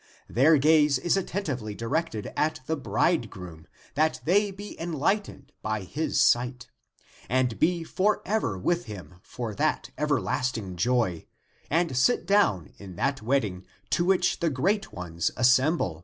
[0.27, 6.71] Their gaze is attentively directed at the bridegroom, That they be enlightened by his sight,
[7.29, 11.27] And be for ever with him for that everlasting joy
[11.69, 15.99] And sit down in that wedding to which the great ones assemble.